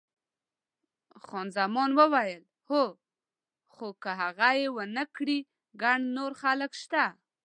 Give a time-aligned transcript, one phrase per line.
[1.25, 2.83] خان زمان وویل، هو،
[3.73, 5.39] خو که هغه یې ونه کړي
[5.81, 7.03] ګڼ نور خلک شته.